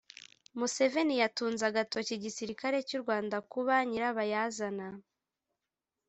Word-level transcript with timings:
museveni 0.57 1.13
yatunze 1.21 1.63
agatoki 1.69 2.11
igisirikare 2.15 2.77
cy’u 2.87 3.01
rwanda 3.03 3.37
kuba 3.51 3.75
nyirabayazana 3.89 4.87